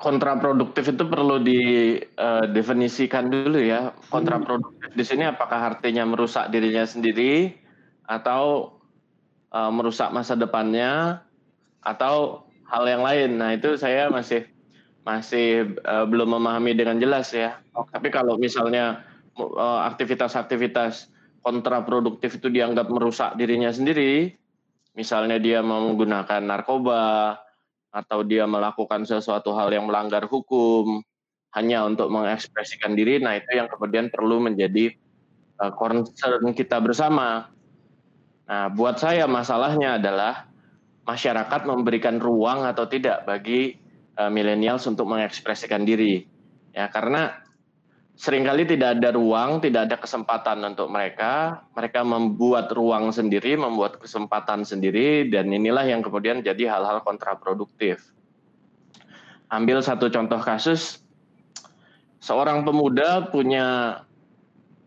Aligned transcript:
kontraproduktif 0.00 0.96
itu 0.96 1.04
perlu 1.04 1.38
didefinisikan 1.44 3.28
uh, 3.28 3.30
dulu 3.30 3.60
ya. 3.60 3.92
Kontraproduktif 4.08 4.90
di 4.96 5.04
sini 5.04 5.28
apakah 5.28 5.76
artinya 5.76 6.08
merusak 6.08 6.48
dirinya 6.48 6.88
sendiri 6.88 7.52
atau 8.08 8.74
uh, 9.52 9.70
merusak 9.70 10.10
masa 10.10 10.34
depannya 10.34 11.20
atau 11.84 12.48
hal 12.66 12.84
yang 12.88 13.04
lain. 13.04 13.36
Nah, 13.36 13.52
itu 13.54 13.76
saya 13.76 14.08
masih 14.08 14.48
masih 15.04 15.76
uh, 15.84 16.08
belum 16.08 16.40
memahami 16.40 16.72
dengan 16.72 16.96
jelas 16.96 17.30
ya. 17.36 17.60
Tapi 17.72 18.08
kalau 18.08 18.40
misalnya 18.40 19.04
uh, 19.36 19.84
aktivitas-aktivitas 19.92 21.12
kontraproduktif 21.44 22.40
itu 22.40 22.48
dianggap 22.52 22.88
merusak 22.88 23.36
dirinya 23.36 23.72
sendiri, 23.72 24.32
misalnya 24.92 25.40
dia 25.40 25.64
menggunakan 25.64 26.44
narkoba, 26.44 27.36
atau 27.90 28.22
dia 28.22 28.46
melakukan 28.46 29.02
sesuatu 29.02 29.50
hal 29.54 29.70
yang 29.74 29.90
melanggar 29.90 30.26
hukum 30.30 31.02
hanya 31.50 31.82
untuk 31.82 32.14
mengekspresikan 32.14 32.94
diri, 32.94 33.18
nah 33.18 33.34
itu 33.34 33.58
yang 33.58 33.66
kemudian 33.66 34.06
perlu 34.06 34.38
menjadi 34.38 34.94
uh, 35.58 35.74
concern 35.74 36.54
kita 36.54 36.78
bersama. 36.78 37.50
Nah, 38.46 38.70
buat 38.70 39.02
saya 39.02 39.26
masalahnya 39.26 39.98
adalah 39.98 40.46
masyarakat 41.06 41.66
memberikan 41.66 42.22
ruang 42.22 42.62
atau 42.62 42.86
tidak 42.86 43.26
bagi 43.26 43.74
uh, 44.14 44.30
millennials 44.30 44.86
untuk 44.86 45.10
mengekspresikan 45.10 45.82
diri. 45.82 46.22
Ya, 46.70 46.86
karena 46.86 47.39
sering 48.20 48.44
kali 48.44 48.68
tidak 48.68 49.00
ada 49.00 49.16
ruang, 49.16 49.64
tidak 49.64 49.88
ada 49.88 49.96
kesempatan 49.96 50.60
untuk 50.60 50.92
mereka. 50.92 51.64
Mereka 51.72 52.04
membuat 52.04 52.68
ruang 52.68 53.08
sendiri, 53.16 53.56
membuat 53.56 53.96
kesempatan 53.96 54.60
sendiri, 54.60 55.32
dan 55.32 55.48
inilah 55.48 55.88
yang 55.88 56.04
kemudian 56.04 56.44
jadi 56.44 56.68
hal-hal 56.68 57.00
kontraproduktif. 57.00 58.12
Ambil 59.48 59.80
satu 59.80 60.12
contoh 60.12 60.36
kasus, 60.36 61.00
seorang 62.20 62.68
pemuda 62.68 63.32
punya 63.32 63.98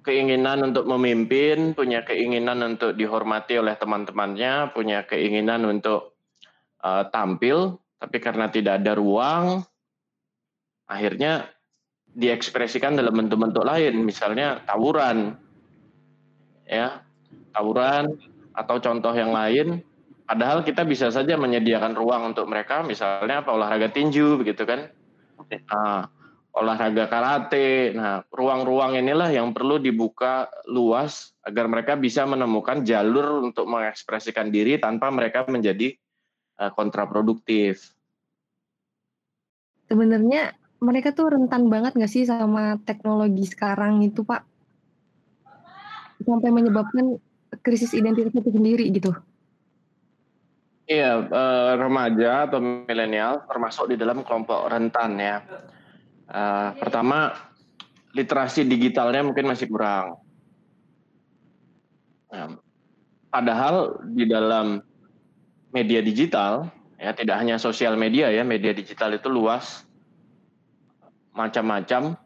keinginan 0.05 0.69
untuk 0.69 0.85
memimpin, 0.85 1.73
punya 1.73 2.05
keinginan 2.05 2.61
untuk 2.61 2.93
dihormati 2.93 3.57
oleh 3.57 3.73
teman-temannya, 3.73 4.77
punya 4.77 5.09
keinginan 5.09 5.65
untuk 5.65 6.13
uh, 6.85 7.09
tampil, 7.09 7.81
tapi 7.97 8.21
karena 8.21 8.53
tidak 8.53 8.85
ada 8.85 8.93
ruang, 8.93 9.65
akhirnya 10.85 11.49
diekspresikan 12.13 12.93
dalam 12.93 13.13
bentuk-bentuk 13.13 13.65
lain, 13.65 14.05
misalnya 14.05 14.61
tawuran, 14.69 15.33
ya, 16.69 17.01
tawuran 17.53 18.17
atau 18.53 18.77
contoh 18.77 19.13
yang 19.13 19.33
lain. 19.33 19.81
Padahal 20.23 20.63
kita 20.63 20.87
bisa 20.87 21.11
saja 21.11 21.35
menyediakan 21.35 21.97
ruang 21.97 22.31
untuk 22.31 22.47
mereka, 22.47 22.81
misalnya 22.85 23.43
apa 23.43 23.51
olahraga 23.51 23.91
tinju, 23.91 24.39
begitu 24.39 24.63
kan? 24.63 24.87
Nah, 25.51 26.07
olahraga 26.53 27.09
karate. 27.09 27.91
Nah, 27.91 28.23
ruang-ruang 28.29 28.95
inilah 28.95 29.33
yang 29.33 29.51
perlu 29.51 29.81
dibuka 29.81 30.47
luas 30.69 31.33
agar 31.43 31.67
mereka 31.67 31.97
bisa 31.99 32.23
menemukan 32.23 32.85
jalur 32.85 33.43
untuk 33.43 33.67
mengekspresikan 33.67 34.53
diri 34.53 34.79
tanpa 34.79 35.09
mereka 35.09 35.43
menjadi 35.49 35.97
uh, 36.61 36.71
kontraproduktif. 36.71 37.91
Sebenarnya 39.89 40.55
mereka 40.83 41.15
tuh 41.15 41.31
rentan 41.31 41.71
banget 41.71 41.95
nggak 41.95 42.11
sih 42.11 42.27
sama 42.27 42.75
teknologi 42.83 43.47
sekarang 43.47 44.03
itu 44.03 44.27
Pak? 44.27 44.43
Sampai 46.27 46.51
menyebabkan 46.51 47.15
krisis 47.63 47.95
identitas 47.95 48.35
itu 48.35 48.51
sendiri 48.51 48.91
gitu. 48.91 49.15
Iya, 50.83 51.23
eh, 51.23 51.71
remaja 51.79 52.51
atau 52.51 52.59
milenial 52.59 53.47
termasuk 53.47 53.87
di 53.87 53.95
dalam 53.95 54.27
kelompok 54.27 54.67
rentan 54.67 55.15
ya. 55.15 55.39
Eh, 56.27 56.69
pertama, 56.75 57.31
literasi 58.11 58.67
digitalnya 58.67 59.23
mungkin 59.23 59.47
masih 59.47 59.71
kurang. 59.71 60.19
Nah, 62.35 62.59
padahal 63.31 64.03
di 64.11 64.27
dalam 64.27 64.83
media 65.71 66.03
digital, 66.03 66.67
ya 66.99 67.15
tidak 67.15 67.39
hanya 67.39 67.55
sosial 67.55 67.95
media 67.95 68.27
ya, 68.27 68.43
media 68.43 68.75
digital 68.75 69.15
itu 69.15 69.31
luas 69.31 69.87
macam-macam 71.33 72.17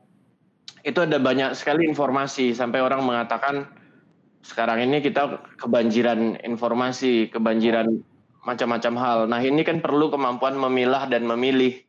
itu 0.87 0.99
ada 1.03 1.19
banyak 1.19 1.51
sekali 1.55 1.83
informasi 1.87 2.55
sampai 2.55 2.79
orang 2.79 3.03
mengatakan 3.03 3.67
sekarang 4.47 4.79
ini 4.87 5.03
kita 5.03 5.43
kebanjiran 5.59 6.39
informasi, 6.39 7.27
kebanjiran 7.27 7.99
macam-macam 8.47 8.93
hal. 8.95 9.19
Nah, 9.27 9.43
ini 9.43 9.59
kan 9.67 9.83
perlu 9.83 10.07
kemampuan 10.07 10.55
memilah 10.55 11.11
dan 11.11 11.27
memilih. 11.27 11.83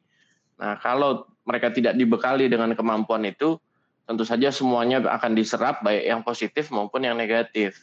Nah, 0.59 0.75
kalau 0.83 1.31
mereka 1.47 1.71
tidak 1.71 1.95
dibekali 1.95 2.51
dengan 2.51 2.75
kemampuan 2.75 3.23
itu, 3.23 3.63
tentu 4.11 4.27
saja 4.27 4.51
semuanya 4.51 4.99
akan 5.07 5.39
diserap 5.39 5.87
baik 5.87 6.03
yang 6.03 6.21
positif 6.27 6.75
maupun 6.75 7.07
yang 7.07 7.15
negatif. 7.15 7.79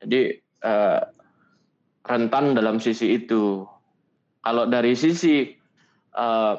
Jadi 0.00 0.40
eh, 0.40 1.00
rentan 2.08 2.56
dalam 2.56 2.80
sisi 2.80 3.20
itu. 3.20 3.68
Kalau 4.40 4.64
dari 4.64 4.96
sisi 4.96 5.52
eh, 6.16 6.54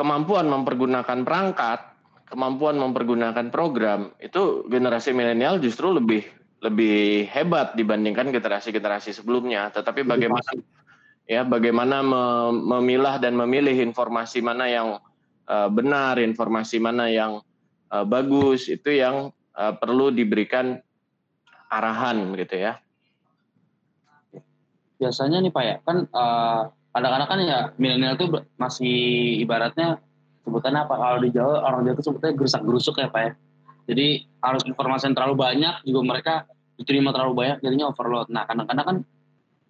kemampuan 0.00 0.48
mempergunakan 0.48 1.28
perangkat, 1.28 1.92
kemampuan 2.24 2.80
mempergunakan 2.80 3.52
program 3.52 4.16
itu 4.16 4.64
generasi 4.64 5.12
milenial 5.12 5.60
justru 5.60 5.92
lebih 5.92 6.24
lebih 6.64 7.28
hebat 7.28 7.76
dibandingkan 7.76 8.32
generasi-generasi 8.32 9.12
sebelumnya. 9.12 9.68
Tetapi 9.68 10.00
bagaimana 10.08 10.56
ya 11.28 11.44
bagaimana 11.44 12.00
memilah 12.48 13.20
dan 13.20 13.36
memilih 13.36 13.76
informasi 13.76 14.40
mana 14.40 14.72
yang 14.72 14.88
uh, 15.44 15.68
benar, 15.68 16.16
informasi 16.16 16.80
mana 16.80 17.12
yang 17.12 17.44
uh, 17.92 18.04
bagus 18.08 18.72
itu 18.72 18.96
yang 18.96 19.28
uh, 19.52 19.72
perlu 19.76 20.08
diberikan 20.08 20.80
arahan 21.68 22.32
gitu 22.40 22.56
ya. 22.56 22.80
Biasanya 24.96 25.44
nih 25.44 25.52
Pak 25.52 25.64
ya, 25.64 25.76
kan 25.84 26.08
uh, 26.12 26.62
kadang-kadang 26.90 27.28
kan 27.28 27.38
ya 27.42 27.58
milenial 27.78 28.18
tuh 28.18 28.42
masih 28.58 28.96
ibaratnya 29.42 30.02
sebutannya 30.42 30.80
apa? 30.86 30.94
Kalau 30.98 31.18
di 31.22 31.30
Jawa 31.30 31.62
orang 31.62 31.86
Jawa 31.86 31.94
itu 31.94 32.04
sebutnya 32.06 32.32
gerusak 32.34 32.62
gerusuk 32.66 32.96
ya 32.98 33.08
pak 33.08 33.22
ya. 33.22 33.32
Jadi 33.90 34.26
harus 34.42 34.62
informasi 34.66 35.10
yang 35.10 35.16
terlalu 35.18 35.36
banyak 35.38 35.74
juga 35.86 36.00
mereka 36.02 36.34
diterima 36.78 37.10
terlalu 37.12 37.34
banyak 37.36 37.56
jadinya 37.62 37.90
overload. 37.90 38.30
Nah 38.30 38.46
kadang-kadang 38.46 38.86
kan 38.86 38.96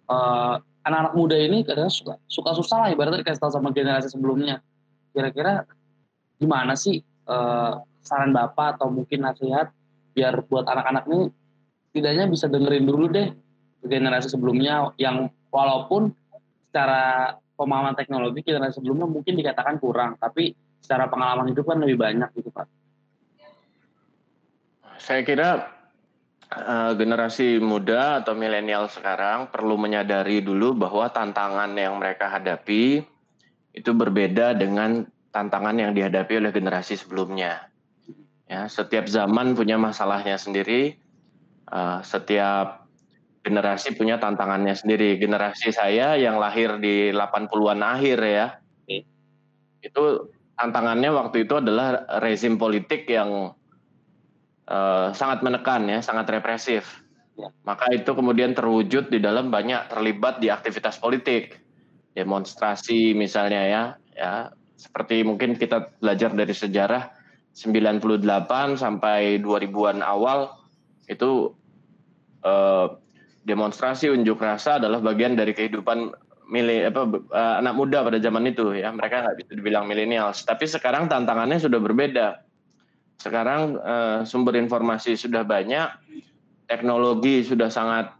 uh, 0.09 0.55
anak-anak 0.85 1.13
muda 1.13 1.37
ini 1.37 1.61
kadang 1.61 1.89
suka 1.89 2.17
suka 2.25 2.57
susah 2.57 2.77
lah 2.85 2.89
ibaratnya 2.89 3.21
dikasih 3.21 3.41
tahu 3.41 3.53
sama 3.53 3.69
generasi 3.73 4.09
sebelumnya. 4.09 4.61
Kira-kira 5.13 5.65
gimana 6.41 6.73
sih 6.73 7.03
uh, 7.29 7.81
saran 8.01 8.33
bapak 8.33 8.77
atau 8.79 8.89
mungkin 8.89 9.21
nasihat 9.21 9.69
biar 10.17 10.41
buat 10.49 10.65
anak-anak 10.65 11.05
ini 11.07 11.29
tidaknya 11.93 12.25
bisa 12.27 12.49
dengerin 12.49 12.87
dulu 12.87 13.05
deh 13.11 13.29
generasi 13.85 14.29
sebelumnya 14.31 14.93
yang 14.97 15.29
walaupun 15.49 16.13
secara 16.71 17.35
pemahaman 17.59 17.99
teknologi 17.99 18.47
generasi 18.47 18.79
sebelumnya 18.79 19.11
mungkin 19.11 19.35
dikatakan 19.35 19.75
kurang, 19.83 20.15
tapi 20.15 20.55
secara 20.79 21.11
pengalaman 21.11 21.51
hidup 21.51 21.67
kan 21.67 21.83
lebih 21.83 21.99
banyak 21.99 22.31
gitu 22.39 22.47
Pak. 22.47 22.65
Saya 25.03 25.27
kira 25.27 25.67
uh, 26.47 26.95
generasi 26.95 27.59
muda 27.59 28.23
atau 28.23 28.39
milenial 28.39 28.87
sekarang 28.87 29.51
perlu 29.51 29.75
menyadari 29.75 30.39
dulu 30.39 30.79
bahwa 30.79 31.11
tantangan 31.11 31.75
yang 31.75 31.99
mereka 31.99 32.31
hadapi 32.31 33.03
itu 33.75 33.91
berbeda 33.91 34.55
dengan 34.55 35.03
tantangan 35.35 35.75
yang 35.75 35.91
dihadapi 35.91 36.39
oleh 36.39 36.55
generasi 36.55 36.95
sebelumnya. 36.95 37.67
Ya, 38.47 38.67
setiap 38.71 39.11
zaman 39.11 39.55
punya 39.59 39.75
masalahnya 39.75 40.39
sendiri. 40.39 40.95
Uh, 41.71 42.03
setiap 42.03 42.80
generasi 43.41 43.97
punya 43.97 44.21
tantangannya 44.21 44.73
sendiri. 44.77 45.17
Generasi 45.17 45.73
saya 45.73 46.15
yang 46.17 46.37
lahir 46.37 46.77
di 46.77 47.09
80-an 47.13 47.81
akhir 47.81 48.17
ya. 48.21 48.47
Itu 49.81 50.29
tantangannya 50.57 51.09
waktu 51.09 51.49
itu 51.49 51.57
adalah 51.57 52.05
rezim 52.21 52.61
politik 52.61 53.09
yang 53.09 53.57
uh, 54.69 55.07
sangat 55.11 55.41
menekan 55.41 55.89
ya, 55.89 55.99
sangat 56.05 56.29
represif. 56.29 57.01
Ya. 57.33 57.49
Maka 57.65 57.89
itu 57.89 58.13
kemudian 58.13 58.53
terwujud 58.53 59.09
di 59.09 59.17
dalam 59.17 59.49
banyak 59.49 59.89
terlibat 59.89 60.37
di 60.37 60.53
aktivitas 60.53 61.01
politik. 61.01 61.57
Demonstrasi 62.13 63.17
misalnya 63.17 63.61
ya, 63.65 63.83
ya 64.13 64.33
seperti 64.77 65.23
mungkin 65.25 65.57
kita 65.57 65.97
belajar 65.97 66.35
dari 66.35 66.51
sejarah 66.51 67.09
98 67.55 68.11
sampai 68.77 69.39
2000-an 69.39 70.03
awal 70.03 70.51
itu 71.07 71.55
uh, 72.43 73.00
demonstrasi 73.45 74.09
unjuk 74.13 74.41
rasa 74.41 74.77
adalah 74.77 75.01
bagian 75.01 75.33
dari 75.33 75.51
kehidupan 75.51 76.13
milih 76.51 76.91
apa 76.91 77.01
uh, 77.31 77.55
anak 77.63 77.73
muda 77.79 78.03
pada 78.03 78.19
zaman 78.19 78.51
itu 78.51 78.75
ya. 78.75 78.91
Mereka 78.91 79.15
nggak 79.23 79.35
bisa 79.39 79.51
dibilang 79.55 79.87
milenial 79.87 80.35
tapi 80.35 80.67
sekarang 80.67 81.07
tantangannya 81.07 81.57
sudah 81.57 81.79
berbeda. 81.79 82.43
Sekarang 83.17 83.77
uh, 83.79 84.19
sumber 84.25 84.57
informasi 84.57 85.15
sudah 85.15 85.45
banyak 85.45 85.89
teknologi 86.65 87.43
sudah 87.45 87.71
sangat 87.71 88.11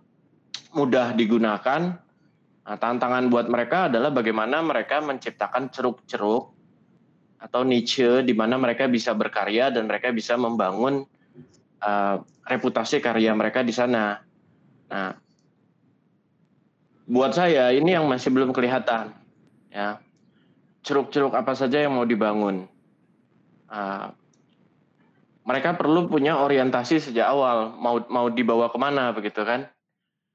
mudah 0.75 1.15
digunakan. 1.15 1.97
Nah, 2.61 2.77
tantangan 2.77 3.27
buat 3.27 3.49
mereka 3.49 3.89
adalah 3.89 4.13
bagaimana 4.13 4.61
mereka 4.63 5.01
menciptakan 5.01 5.73
ceruk-ceruk 5.73 6.53
atau 7.41 7.61
niche 7.65 8.21
di 8.21 8.37
mana 8.37 8.55
mereka 8.61 8.85
bisa 8.85 9.17
berkarya 9.17 9.73
dan 9.73 9.89
mereka 9.89 10.13
bisa 10.13 10.37
membangun 10.37 11.03
uh, 11.81 12.15
reputasi 12.45 13.01
karya 13.01 13.33
mereka 13.33 13.65
di 13.65 13.73
sana. 13.73 14.21
Nah, 14.91 15.15
buat 17.07 17.31
saya 17.31 17.71
ini 17.71 17.95
yang 17.95 18.11
masih 18.11 18.27
belum 18.35 18.51
kelihatan, 18.51 19.15
ya. 19.71 20.03
Ceruk-ceruk 20.83 21.31
apa 21.31 21.55
saja 21.55 21.79
yang 21.79 21.95
mau 21.95 22.03
dibangun. 22.03 22.67
Uh, 23.71 24.11
mereka 25.47 25.79
perlu 25.79 26.11
punya 26.11 26.37
orientasi 26.37 26.99
sejak 26.99 27.23
awal 27.23 27.71
mau 27.79 28.03
mau 28.11 28.27
dibawa 28.27 28.67
ke 28.67 28.77
mana 28.81 29.15
begitu 29.15 29.47
kan? 29.47 29.69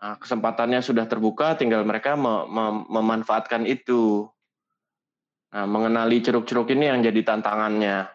Nah, 0.00 0.14
kesempatannya 0.16 0.80
sudah 0.80 1.04
terbuka 1.04 1.58
tinggal 1.58 1.84
mereka 1.84 2.16
mem 2.16 2.48
mem 2.48 2.74
memanfaatkan 2.88 3.68
itu. 3.68 4.24
Nah, 5.52 5.66
mengenali 5.68 6.22
ceruk-ceruk 6.22 6.72
ini 6.72 6.88
yang 6.88 7.00
jadi 7.04 7.20
tantangannya. 7.26 8.08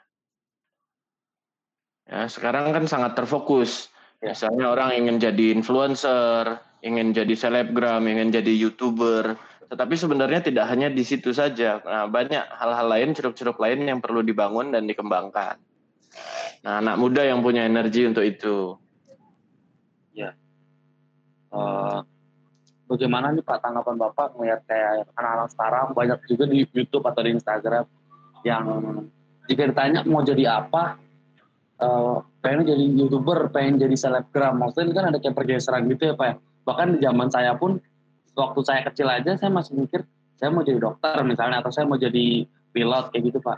Ya 2.11 2.21
sekarang 2.27 2.75
kan 2.75 2.85
sangat 2.89 3.15
terfokus 3.15 3.91
ya. 4.21 4.31
misalnya 4.31 4.65
orang 4.71 4.95
ingin 4.95 5.17
jadi 5.17 5.45
influencer 5.57 6.61
ingin 6.85 7.13
jadi 7.13 7.33
selebgram 7.33 8.05
ingin 8.05 8.29
jadi 8.29 8.53
youtuber 8.53 9.35
tetapi 9.67 9.95
sebenarnya 9.95 10.43
tidak 10.45 10.65
hanya 10.69 10.87
di 10.87 11.03
situ 11.03 11.33
saja 11.33 11.81
nah, 11.83 12.05
banyak 12.07 12.43
hal-hal 12.57 12.87
lain 12.87 13.17
ceruk-ceruk 13.17 13.57
lain 13.59 13.85
yang 13.89 13.99
perlu 13.99 14.21
dibangun 14.21 14.71
dan 14.71 14.85
dikembangkan 14.85 15.57
Nah, 16.61 16.77
anak 16.77 16.95
muda 17.01 17.25
yang 17.25 17.41
punya 17.41 17.65
energi 17.65 18.05
untuk 18.05 18.21
itu. 18.21 18.77
Ya. 20.13 20.37
Uh, 21.49 22.05
bagaimana 22.85 23.33
nih 23.33 23.43
Pak 23.43 23.65
tanggapan 23.65 23.97
Bapak 23.97 24.37
melihat 24.37 24.61
kayak 24.69 25.09
anak-anak 25.17 25.49
sekarang 25.51 25.85
banyak 25.97 26.19
juga 26.29 26.45
di 26.47 26.63
YouTube 26.63 27.03
atau 27.03 27.21
di 27.25 27.31
Instagram 27.33 27.85
yang 28.45 28.65
jika 29.49 29.67
ditanya 29.73 30.05
mau 30.05 30.21
jadi 30.21 30.61
apa, 30.63 31.01
uh, 31.81 32.21
pengen 32.45 32.69
jadi 32.69 32.85
youtuber, 32.95 33.49
pengen 33.49 33.81
jadi 33.81 33.97
selebgram, 33.97 34.61
maksudnya 34.61 34.85
ini 34.87 34.93
kan 34.93 35.05
ada 35.11 35.17
kayak 35.17 35.35
pergeseran 35.35 35.89
gitu 35.89 36.09
ya 36.09 36.15
Pak. 36.15 36.25
Ya? 36.25 36.35
Bahkan 36.61 36.87
di 36.95 36.97
zaman 37.01 37.27
saya 37.33 37.57
pun 37.57 37.81
waktu 38.35 38.59
saya 38.63 38.81
kecil 38.87 39.07
aja 39.11 39.35
saya 39.35 39.51
masih 39.51 39.75
mikir 39.75 40.07
saya 40.39 40.49
mau 40.49 40.63
jadi 40.63 40.79
dokter 40.79 41.15
misalnya 41.27 41.59
atau 41.61 41.71
saya 41.71 41.85
mau 41.87 41.99
jadi 41.99 42.47
pilot 42.71 43.11
kayak 43.11 43.23
gitu 43.31 43.39
Pak 43.43 43.57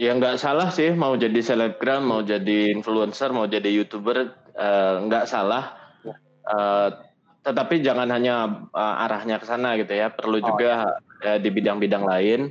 Ya 0.00 0.16
nggak 0.16 0.40
salah 0.40 0.72
sih 0.72 0.96
mau 0.96 1.12
jadi 1.12 1.44
selebgram, 1.44 2.00
mau 2.08 2.24
jadi 2.24 2.72
influencer, 2.72 3.36
mau 3.36 3.44
jadi 3.44 3.68
youtuber 3.68 4.32
uh, 4.56 4.96
nggak 5.04 5.28
salah. 5.28 5.76
Uh, 6.48 6.88
tetapi 7.44 7.84
jangan 7.84 8.08
hanya 8.08 8.64
uh, 8.72 9.04
arahnya 9.04 9.36
ke 9.36 9.44
sana 9.44 9.76
gitu 9.76 9.92
ya. 9.92 10.08
Perlu 10.08 10.40
oh, 10.40 10.44
juga 10.48 10.96
ya. 11.20 11.36
di 11.36 11.52
bidang-bidang 11.52 12.08
lain. 12.08 12.48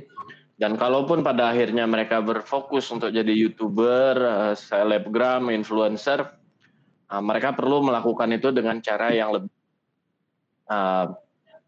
Dan 0.60 0.76
kalaupun 0.76 1.24
pada 1.24 1.48
akhirnya 1.48 1.88
mereka 1.88 2.20
berfokus 2.20 2.92
untuk 2.92 3.08
jadi 3.08 3.32
youtuber, 3.32 4.12
uh, 4.20 4.52
selebgram, 4.52 5.48
influencer, 5.48 6.20
uh, 7.08 7.22
mereka 7.24 7.56
perlu 7.56 7.80
melakukan 7.80 8.28
itu 8.36 8.52
dengan 8.52 8.76
cara 8.84 9.08
yang 9.08 9.40
lebih 9.40 9.56
uh, 10.68 11.16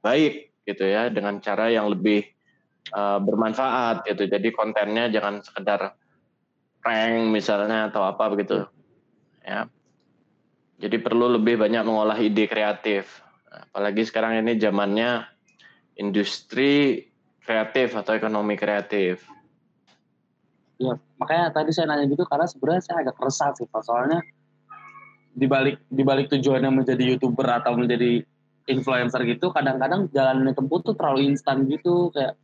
baik 0.04 0.52
gitu 0.68 0.84
ya, 0.84 1.08
dengan 1.08 1.40
cara 1.40 1.72
yang 1.72 1.88
lebih 1.88 2.28
bermanfaat 2.92 4.04
gitu. 4.10 4.26
Jadi 4.26 4.50
kontennya 4.50 5.06
jangan 5.06 5.38
sekedar 5.40 5.94
prank 6.82 7.30
misalnya 7.30 7.88
atau 7.88 8.02
apa 8.02 8.26
begitu. 8.28 8.66
Ya. 9.46 9.70
Jadi 10.82 10.98
perlu 10.98 11.30
lebih 11.30 11.62
banyak 11.62 11.86
mengolah 11.86 12.18
ide 12.18 12.50
kreatif. 12.50 13.22
Apalagi 13.46 14.02
sekarang 14.02 14.42
ini 14.42 14.58
zamannya 14.58 15.22
industri 15.94 17.06
kreatif 17.42 17.94
atau 17.98 18.12
ekonomi 18.14 18.54
kreatif. 18.54 19.26
Ya, 20.78 20.98
makanya 21.18 21.54
tadi 21.54 21.70
saya 21.70 21.90
nanya 21.90 22.10
gitu 22.10 22.26
karena 22.26 22.46
sebenarnya 22.46 22.82
saya 22.82 22.96
agak 23.06 23.18
resah 23.22 23.54
sih 23.54 23.66
Pak. 23.70 23.82
Soalnya 23.86 24.18
dibalik 25.32 25.78
dibalik 25.88 26.26
tujuannya 26.30 26.70
menjadi 26.70 27.16
youtuber 27.16 27.46
atau 27.62 27.78
menjadi 27.78 28.22
influencer 28.66 29.26
gitu, 29.26 29.50
kadang-kadang 29.50 30.06
jalan 30.14 30.46
yang 30.46 30.54
tempuh 30.54 30.78
tuh 30.82 30.94
terlalu 30.94 31.34
instan 31.34 31.66
gitu 31.66 32.14
kayak 32.14 32.38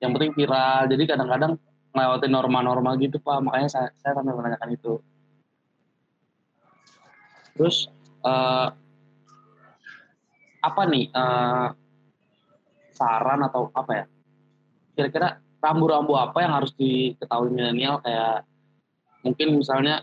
yang 0.00 0.12
penting 0.12 0.32
viral 0.36 0.84
jadi 0.92 1.02
kadang-kadang 1.08 1.52
melewati 1.96 2.28
norma-norma 2.28 2.92
gitu 3.00 3.16
pak 3.16 3.40
makanya 3.40 3.68
saya 3.72 3.88
saya 3.96 4.12
sampai 4.20 4.36
menanyakan 4.36 4.70
itu 4.76 5.00
terus 7.56 7.88
uh, 8.20 8.68
apa 10.60 10.82
nih 10.92 11.08
uh, 11.16 11.72
saran 12.92 13.40
atau 13.48 13.72
apa 13.72 13.92
ya 13.96 14.04
kira-kira 14.96 15.38
rambu-rambu 15.60 16.16
apa 16.16 16.40
yang 16.40 16.52
harus 16.56 16.72
diketahui 16.74 17.52
milenial 17.52 18.00
kayak 18.00 18.48
mungkin 19.20 19.60
misalnya 19.60 20.02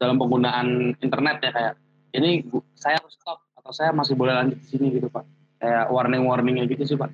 dalam 0.00 0.16
penggunaan 0.16 0.96
internet 0.98 1.44
ya 1.44 1.50
kayak 1.52 1.74
ini 2.16 2.48
saya 2.74 2.98
harus 2.98 3.14
stop 3.14 3.44
atau 3.60 3.72
saya 3.76 3.92
masih 3.92 4.16
boleh 4.16 4.32
lanjut 4.32 4.58
di 4.58 4.66
sini 4.66 4.86
gitu 4.96 5.12
pak 5.12 5.28
kayak 5.60 5.92
warning-warningnya 5.92 6.64
gitu 6.66 6.82
sih 6.82 6.98
pak 6.98 7.12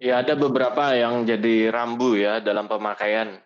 Ya 0.00 0.24
ada 0.24 0.32
beberapa 0.32 0.96
yang 0.96 1.28
jadi 1.28 1.68
rambu 1.68 2.16
ya 2.16 2.40
dalam 2.40 2.64
pemakaian 2.64 3.36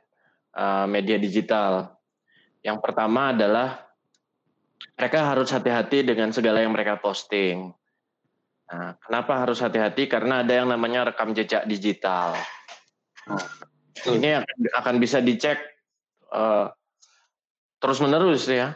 uh, 0.54 0.86
media 0.86 1.18
digital. 1.18 1.98
Yang 2.62 2.78
pertama 2.78 3.34
adalah 3.34 3.90
mereka 4.94 5.34
harus 5.34 5.50
hati-hati 5.50 6.06
dengan 6.06 6.30
segala 6.30 6.62
yang 6.62 6.70
mereka 6.70 7.02
posting. 7.02 7.74
Nah, 8.74 8.98
kenapa 8.98 9.46
harus 9.46 9.62
hati-hati? 9.62 10.10
Karena 10.10 10.42
ada 10.42 10.50
yang 10.50 10.66
namanya 10.66 11.14
rekam 11.14 11.30
jejak 11.30 11.62
digital. 11.70 12.34
Nah, 13.30 13.46
ini 14.10 14.34
akan, 14.34 14.56
akan 14.82 14.94
bisa 14.98 15.22
dicek 15.22 15.62
uh, 16.34 16.66
terus 17.78 18.02
menerus 18.02 18.50
ya. 18.50 18.74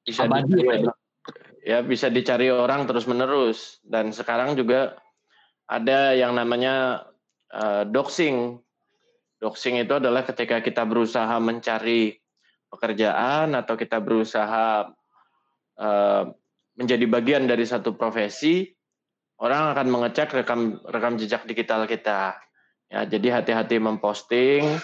Bisa 0.00 0.24
dicari, 0.24 0.88
ya 1.60 1.84
bisa 1.84 2.08
dicari 2.08 2.48
orang 2.48 2.88
terus 2.88 3.04
menerus 3.04 3.82
dan 3.84 4.08
sekarang 4.14 4.56
juga 4.56 4.96
ada 5.68 6.16
yang 6.16 6.32
namanya 6.32 7.04
uh, 7.52 7.84
doxing. 7.84 8.56
Doxing 9.36 9.84
itu 9.84 10.00
adalah 10.00 10.24
ketika 10.24 10.64
kita 10.64 10.88
berusaha 10.88 11.36
mencari 11.36 12.16
pekerjaan 12.72 13.52
atau 13.52 13.76
kita 13.76 14.00
berusaha 14.00 14.88
uh, 15.76 16.24
menjadi 16.80 17.04
bagian 17.04 17.44
dari 17.44 17.68
satu 17.68 17.92
profesi, 17.92 18.75
orang 19.40 19.76
akan 19.76 19.86
mengecek 19.88 20.32
rekam 20.32 20.80
rekam 20.88 21.20
jejak 21.20 21.44
digital 21.44 21.84
kita. 21.84 22.36
Ya, 22.86 23.02
jadi 23.02 23.42
hati-hati 23.42 23.82
memposting. 23.82 24.78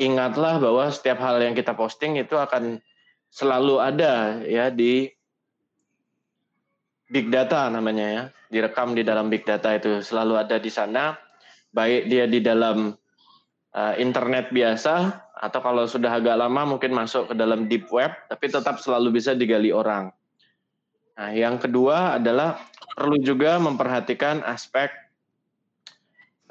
Ingatlah 0.00 0.56
bahwa 0.56 0.88
setiap 0.88 1.20
hal 1.20 1.38
yang 1.44 1.52
kita 1.52 1.76
posting 1.76 2.16
itu 2.16 2.34
akan 2.34 2.80
selalu 3.28 3.80
ada 3.80 4.40
ya 4.44 4.72
di 4.72 5.08
big 7.12 7.28
data 7.28 7.68
namanya 7.68 8.06
ya 8.08 8.22
direkam 8.52 8.92
di 8.92 9.00
dalam 9.00 9.32
big 9.32 9.48
data 9.48 9.72
itu 9.72 10.04
selalu 10.04 10.36
ada 10.36 10.60
di 10.60 10.68
sana, 10.68 11.16
baik 11.72 12.12
dia 12.12 12.28
di 12.28 12.44
dalam 12.44 12.92
uh, 13.72 13.94
internet 13.96 14.52
biasa 14.52 15.24
atau 15.40 15.60
kalau 15.64 15.88
sudah 15.88 16.20
agak 16.20 16.36
lama 16.36 16.76
mungkin 16.76 16.92
masuk 16.92 17.32
ke 17.32 17.34
dalam 17.34 17.66
deep 17.66 17.88
web, 17.88 18.12
tapi 18.28 18.52
tetap 18.52 18.76
selalu 18.78 19.16
bisa 19.16 19.32
digali 19.32 19.72
orang. 19.72 20.12
Nah, 21.16 21.32
yang 21.32 21.56
kedua 21.56 22.20
adalah 22.20 22.60
perlu 22.92 23.16
juga 23.20 23.56
memperhatikan 23.58 24.44
aspek 24.44 24.92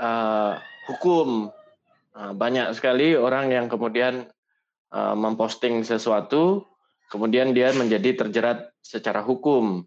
uh, 0.01 0.57
hukum. 0.89 1.53
Nah, 2.12 2.31
banyak 2.36 2.75
sekali 2.75 3.15
orang 3.15 3.53
yang 3.53 3.65
kemudian 3.71 4.27
uh, 4.91 5.15
memposting 5.15 5.86
sesuatu, 5.86 6.67
kemudian 7.07 7.55
dia 7.55 7.71
menjadi 7.71 8.25
terjerat 8.25 8.74
secara 8.83 9.24
hukum. 9.24 9.86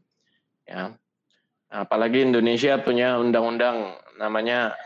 Ya, 0.64 0.96
Apalagi 1.74 2.22
Indonesia 2.22 2.78
punya 2.78 3.18
undang-undang 3.18 3.98
namanya 4.14 4.78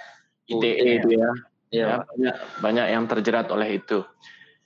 ITE 0.49 1.05
itu 1.05 1.21
ya. 1.21 1.29
ya. 1.69 1.85
ya 1.85 1.87
banyak, 2.01 2.37
banyak 2.65 2.87
yang 2.97 3.05
terjerat 3.05 3.47
oleh 3.53 3.77
itu. 3.77 4.01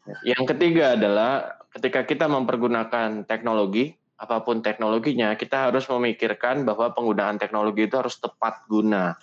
Ya. 0.06 0.38
Yang 0.38 0.54
ketiga 0.54 0.94
adalah 0.94 1.58
ketika 1.74 2.06
kita 2.06 2.30
mempergunakan 2.30 3.26
teknologi, 3.26 3.98
apa 4.22 4.38
pun 4.46 4.62
teknologinya, 4.62 5.34
kita 5.34 5.68
harus 5.68 5.82
memikirkan 5.90 6.62
bahwa 6.62 6.94
penggunaan 6.94 7.42
teknologi 7.42 7.90
itu 7.90 7.98
harus 7.98 8.22
tepat 8.22 8.62
guna. 8.70 9.18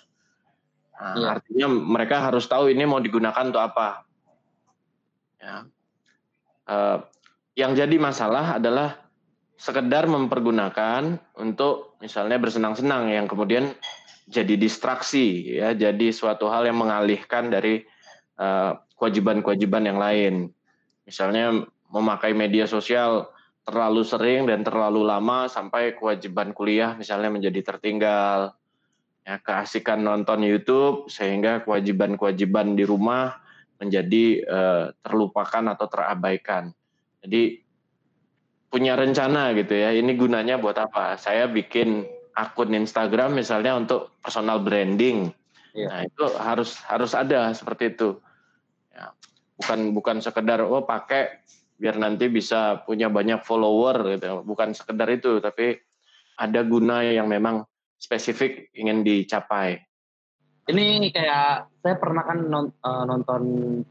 Nah, 1.00 1.16
ya. 1.16 1.26
Artinya 1.40 1.66
mereka 1.72 2.20
harus 2.20 2.44
tahu 2.44 2.68
ini 2.68 2.84
mau 2.84 3.00
digunakan 3.00 3.40
untuk 3.40 3.64
apa. 3.64 4.04
Ya. 5.40 5.64
Uh, 6.68 7.00
yang 7.56 7.72
jadi 7.72 7.96
masalah 7.96 8.60
adalah 8.60 9.00
sekedar 9.56 10.04
mempergunakan 10.04 11.16
untuk 11.40 11.96
misalnya 12.04 12.36
bersenang-senang 12.36 13.12
yang 13.12 13.24
kemudian 13.28 13.72
jadi 14.30 14.56
distraksi 14.56 15.58
ya 15.60 15.76
jadi 15.76 16.14
suatu 16.14 16.48
hal 16.48 16.64
yang 16.64 16.80
mengalihkan 16.80 17.52
dari 17.52 17.84
kewajiban 18.40 18.88
kewajiban-kewajiban 19.44 19.84
yang 19.84 19.98
lain 20.00 20.34
misalnya 21.04 21.68
memakai 21.92 22.32
media 22.32 22.64
sosial 22.64 23.28
terlalu 23.70 24.02
sering 24.02 24.50
dan 24.50 24.66
terlalu 24.66 25.06
lama 25.06 25.46
sampai 25.46 25.94
kewajiban 25.94 26.50
kuliah 26.50 26.98
misalnya 26.98 27.30
menjadi 27.30 27.62
tertinggal. 27.62 28.58
Ya, 29.22 29.36
keasikan 29.38 30.02
nonton 30.02 30.42
YouTube 30.42 31.06
sehingga 31.06 31.62
kewajiban-kewajiban 31.62 32.74
di 32.74 32.82
rumah 32.82 33.38
menjadi 33.78 34.24
uh, 34.42 34.84
terlupakan 35.06 35.76
atau 35.76 35.86
terabaikan. 35.86 36.74
Jadi 37.22 37.62
punya 38.72 38.96
rencana 38.98 39.52
gitu 39.54 39.76
ya. 39.76 39.94
Ini 39.94 40.10
gunanya 40.18 40.56
buat 40.58 40.74
apa? 40.80 41.14
Saya 41.20 41.46
bikin 41.46 42.08
akun 42.34 42.72
Instagram 42.74 43.38
misalnya 43.38 43.76
untuk 43.76 44.16
personal 44.24 44.64
branding. 44.64 45.30
Ya. 45.76 45.86
Nah, 45.86 46.00
itu 46.08 46.24
harus 46.40 46.80
harus 46.88 47.12
ada 47.14 47.52
seperti 47.54 47.94
itu. 47.94 48.18
Ya, 48.90 49.14
bukan 49.60 49.94
bukan 49.94 50.16
sekedar 50.18 50.64
oh 50.64 50.82
pakai 50.82 51.44
biar 51.80 51.96
nanti 51.96 52.28
bisa 52.28 52.84
punya 52.84 53.08
banyak 53.08 53.40
follower 53.40 54.20
gitu. 54.20 54.44
Bukan 54.44 54.76
sekedar 54.76 55.08
itu 55.08 55.40
tapi 55.40 55.80
ada 56.36 56.60
guna 56.60 57.00
yang 57.00 57.24
memang 57.24 57.64
spesifik 57.96 58.68
ingin 58.76 59.00
dicapai. 59.00 59.80
Ini 60.68 61.08
kayak 61.08 61.72
saya 61.80 61.96
pernah 61.96 62.22
kan 62.28 62.38
eh, 62.68 63.04
nonton 63.08 63.42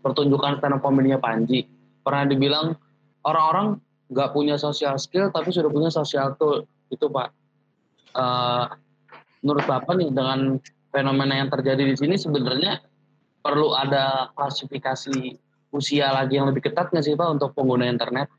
pertunjukan 0.05 0.61
stand 0.61 0.77
up 0.77 0.85
comedy 0.85 1.17
Panji 1.17 1.65
pernah 2.05 2.29
dibilang 2.29 2.77
orang-orang 3.25 3.81
nggak 4.09 4.31
punya 4.31 4.55
social 4.55 4.95
skill 5.01 5.33
tapi 5.33 5.49
sudah 5.49 5.73
punya 5.73 5.89
social 5.89 6.37
tool. 6.37 6.69
Itu 6.93 7.09
pak. 7.09 7.33
Uh, 8.09 8.65
menurut 9.45 9.61
bapak 9.69 9.93
nih 10.01 10.09
dengan 10.09 10.57
fenomena 10.89 11.37
yang 11.37 11.53
terjadi 11.53 11.85
di 11.85 11.93
sini 11.93 12.17
sebenarnya 12.17 12.81
perlu 13.45 13.77
ada 13.77 14.33
klasifikasi 14.33 15.37
usia 15.69 16.09
lagi 16.09 16.37
yang 16.37 16.49
lebih 16.49 16.65
ketat 16.69 16.89
nggak 16.89 17.05
sih 17.05 17.13
Pak 17.13 17.29
untuk 17.39 17.53
pengguna 17.53 17.85
internet? 17.85 18.29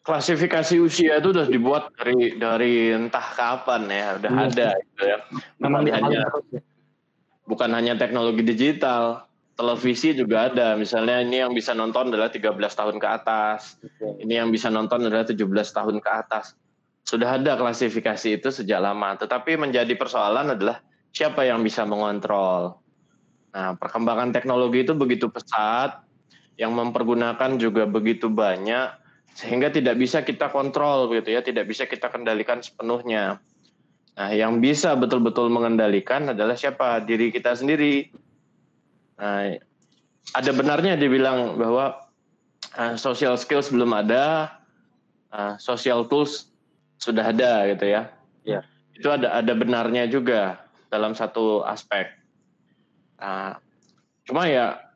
Klasifikasi 0.00 0.80
usia 0.80 1.20
itu 1.20 1.28
sudah 1.32 1.48
dibuat 1.48 1.92
dari 1.96 2.40
dari 2.40 2.92
entah 2.96 3.26
kapan 3.36 3.84
ya, 3.88 4.06
udah 4.16 4.32
iya. 4.32 4.44
ada 4.48 4.68
gitu 4.80 5.02
ya. 5.04 5.18
Memang 5.60 5.82
bukan 5.84 6.00
hanya 6.00 6.20
ya? 6.24 6.60
bukan 7.44 7.70
hanya 7.76 7.94
teknologi 8.00 8.42
digital, 8.46 9.28
televisi 9.60 10.16
juga 10.16 10.48
ada. 10.48 10.72
Misalnya 10.80 11.20
ini 11.20 11.44
yang 11.44 11.52
bisa 11.52 11.76
nonton 11.76 12.08
adalah 12.08 12.32
13 12.32 12.56
tahun 12.56 12.96
ke 12.96 13.08
atas. 13.08 13.76
Okay. 13.76 14.24
Ini 14.24 14.40
yang 14.40 14.48
bisa 14.48 14.72
nonton 14.72 15.04
adalah 15.04 15.28
17 15.28 15.44
tahun 15.50 16.00
ke 16.00 16.10
atas. 16.10 16.56
Sudah 17.04 17.36
ada 17.36 17.60
klasifikasi 17.60 18.40
itu 18.40 18.48
sejak 18.48 18.80
lama, 18.80 19.20
tetapi 19.20 19.60
menjadi 19.60 19.92
persoalan 20.00 20.56
adalah 20.56 20.80
siapa 21.12 21.44
yang 21.44 21.60
bisa 21.60 21.84
mengontrol. 21.84 22.80
Nah, 23.50 23.74
perkembangan 23.74 24.30
teknologi 24.30 24.86
itu 24.86 24.94
begitu 24.94 25.26
pesat, 25.26 26.06
yang 26.60 26.76
mempergunakan 26.76 27.56
juga 27.56 27.88
begitu 27.88 28.28
banyak 28.28 28.92
sehingga 29.32 29.72
tidak 29.72 29.96
bisa 29.96 30.20
kita 30.20 30.52
kontrol 30.52 31.08
begitu 31.08 31.32
ya, 31.32 31.40
tidak 31.40 31.64
bisa 31.64 31.88
kita 31.88 32.12
kendalikan 32.12 32.60
sepenuhnya. 32.60 33.40
Nah, 34.20 34.30
yang 34.36 34.60
bisa 34.60 34.92
betul-betul 34.92 35.48
mengendalikan 35.48 36.36
adalah 36.36 36.52
siapa? 36.52 37.00
Diri 37.00 37.32
kita 37.32 37.56
sendiri. 37.56 38.12
Nah, 39.16 39.56
ada 40.36 40.50
benarnya 40.52 41.00
dibilang 41.00 41.56
bahwa 41.56 42.04
uh, 42.76 42.94
social 43.00 43.40
skills 43.40 43.72
belum 43.72 43.96
ada, 43.96 44.52
uh, 45.32 45.56
social 45.56 46.04
tools 46.04 46.52
sudah 47.00 47.32
ada 47.32 47.64
gitu 47.72 47.88
ya. 47.88 48.12
Ya. 48.44 48.60
Itu 48.92 49.08
ada 49.08 49.40
ada 49.40 49.56
benarnya 49.56 50.04
juga 50.10 50.68
dalam 50.92 51.16
satu 51.16 51.64
aspek. 51.64 52.12
Nah, 53.16 53.56
cuma 54.28 54.44
ya 54.44 54.89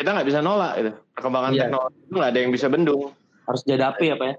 kita 0.00 0.16
nggak 0.16 0.28
bisa 0.32 0.40
nolak 0.40 0.80
itu 0.80 0.90
perkembangan 1.12 1.52
iya. 1.52 1.60
teknologi 1.68 1.98
itu 2.00 2.14
nggak 2.16 2.30
ada 2.32 2.40
yang 2.40 2.52
bisa 2.56 2.66
bendung. 2.72 3.12
Harus 3.44 3.62
dihadapi 3.68 4.04
pak 4.16 4.24
ya? 4.32 4.36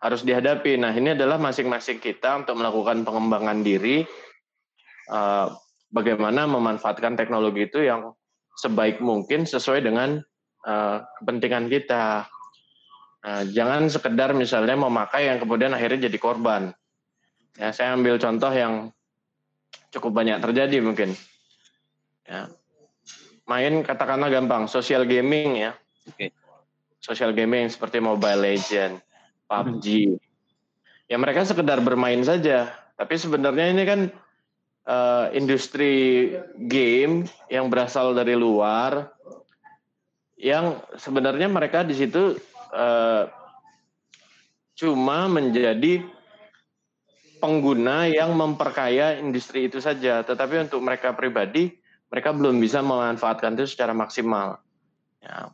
Harus 0.00 0.20
dihadapi. 0.24 0.72
Nah 0.80 0.92
ini 0.96 1.12
adalah 1.12 1.36
masing-masing 1.36 2.00
kita 2.00 2.40
untuk 2.40 2.56
melakukan 2.56 3.04
pengembangan 3.04 3.60
diri 3.60 4.08
uh, 5.12 5.52
bagaimana 5.92 6.48
memanfaatkan 6.48 7.20
teknologi 7.20 7.68
itu 7.68 7.84
yang 7.84 8.16
sebaik 8.56 9.04
mungkin 9.04 9.44
sesuai 9.44 9.84
dengan 9.84 10.24
uh, 10.64 11.04
kepentingan 11.20 11.68
kita. 11.68 12.24
Nah, 13.24 13.42
jangan 13.48 13.88
sekedar 13.88 14.32
misalnya 14.32 14.76
memakai 14.76 15.28
yang 15.28 15.36
kemudian 15.36 15.76
akhirnya 15.76 16.08
jadi 16.08 16.16
korban. 16.16 16.72
Ya 17.60 17.76
saya 17.76 17.92
ambil 17.92 18.16
contoh 18.16 18.52
yang 18.52 18.88
cukup 19.92 20.16
banyak 20.16 20.40
terjadi 20.40 20.80
mungkin. 20.80 21.12
Ya 22.24 22.48
main 23.44 23.84
katakanlah 23.84 24.32
gampang 24.32 24.68
social 24.68 25.04
gaming 25.04 25.68
ya. 25.68 25.72
Okay. 26.08 26.32
Social 27.00 27.36
gaming 27.36 27.68
seperti 27.68 28.00
Mobile 28.00 28.40
Legend, 28.40 29.00
PUBG. 29.48 29.86
Hmm. 30.08 30.20
Ya 31.04 31.16
mereka 31.20 31.44
sekedar 31.44 31.84
bermain 31.84 32.24
saja, 32.24 32.72
tapi 32.96 33.20
sebenarnya 33.20 33.66
ini 33.76 33.82
kan 33.84 34.00
uh, 34.88 35.28
industri 35.36 36.32
game 36.56 37.28
yang 37.52 37.68
berasal 37.68 38.16
dari 38.16 38.32
luar 38.32 39.12
yang 40.40 40.80
sebenarnya 40.96 41.46
mereka 41.46 41.84
di 41.84 41.92
situ 41.92 42.40
uh, 42.72 43.28
cuma 44.74 45.30
menjadi 45.30 46.02
pengguna 47.38 48.08
yang 48.08 48.32
memperkaya 48.32 49.20
industri 49.20 49.68
itu 49.68 49.76
saja, 49.76 50.24
tetapi 50.24 50.64
untuk 50.64 50.80
mereka 50.80 51.12
pribadi 51.12 51.83
mereka 52.14 52.30
belum 52.30 52.62
bisa 52.62 52.78
memanfaatkan 52.78 53.58
itu 53.58 53.66
secara 53.66 53.90
maksimal. 53.90 54.62
Ya. 55.18 55.50